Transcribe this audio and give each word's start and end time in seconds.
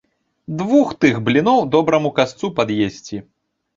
Двух 0.61 0.95
тых 1.03 1.19
бліноў 1.29 1.59
добраму 1.75 2.09
касцу 2.21 2.45
пад'есці. 2.61 3.25